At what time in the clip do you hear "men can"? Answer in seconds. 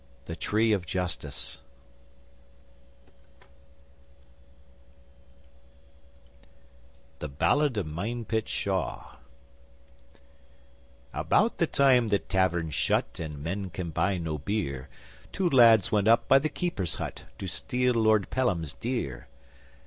13.43-13.91